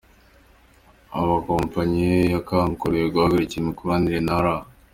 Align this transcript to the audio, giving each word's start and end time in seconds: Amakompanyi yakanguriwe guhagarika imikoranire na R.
Amakompanyi 1.19 2.09
yakanguriwe 2.33 3.07
guhagarika 3.13 3.53
imikoranire 3.57 4.19
na 4.27 4.35
R. 4.43 4.47